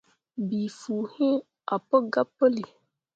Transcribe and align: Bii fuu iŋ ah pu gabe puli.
Bii 0.47 0.69
fuu 0.79 1.03
iŋ 1.27 1.35
ah 1.73 1.81
pu 1.87 1.97
gabe 2.13 2.31
puli. 2.37 2.63